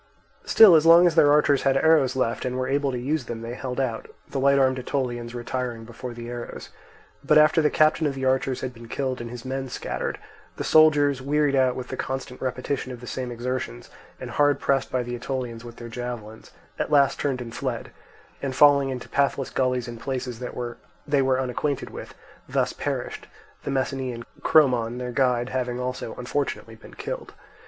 Still 0.45 0.73
as 0.73 0.83
long 0.87 1.05
as 1.05 1.13
their 1.13 1.31
archers 1.31 1.61
had 1.61 1.77
arrows 1.77 2.15
left 2.15 2.43
and 2.43 2.57
were 2.57 2.67
able 2.67 2.91
to 2.91 2.97
use 2.97 3.25
them, 3.25 3.43
they 3.43 3.53
held 3.53 3.79
out, 3.79 4.07
the 4.27 4.39
light 4.39 4.57
armed 4.57 4.79
Aetolians 4.79 5.35
retiring 5.35 5.85
before 5.85 6.11
the 6.15 6.27
arrows; 6.27 6.69
but 7.23 7.37
after 7.37 7.61
the 7.61 7.69
captain 7.69 8.07
of 8.07 8.15
the 8.15 8.25
archers 8.25 8.61
had 8.61 8.73
been 8.73 8.87
killed 8.87 9.21
and 9.21 9.29
his 9.29 9.45
men 9.45 9.69
scattered, 9.69 10.17
the 10.57 10.63
soldiers, 10.63 11.21
wearied 11.21 11.53
out 11.53 11.75
with 11.75 11.89
the 11.89 11.97
constant 11.97 12.41
repetition 12.41 12.91
of 12.91 12.99
the 12.99 13.05
same 13.05 13.31
exertions 13.31 13.91
and 14.19 14.31
hard 14.31 14.59
pressed 14.59 14.91
by 14.91 15.03
the 15.03 15.13
Aetolians 15.13 15.63
with 15.63 15.75
their 15.75 15.87
javelins, 15.87 16.49
at 16.79 16.89
last 16.89 17.19
turned 17.19 17.39
and 17.39 17.53
fled, 17.55 17.91
and 18.41 18.55
falling 18.55 18.89
into 18.89 19.07
pathless 19.07 19.51
gullies 19.51 19.87
and 19.87 19.99
places 19.99 20.39
that 20.39 20.55
they 21.05 21.21
were 21.21 21.39
unacquainted 21.39 21.91
with, 21.91 22.15
thus 22.49 22.73
perished, 22.73 23.27
the 23.65 23.69
Messenian 23.69 24.23
Chromon, 24.41 24.97
their 24.97 25.11
guide, 25.11 25.49
having 25.49 25.79
also 25.79 26.15
unfortunately 26.15 26.73
been 26.73 26.95
killed. 26.95 27.35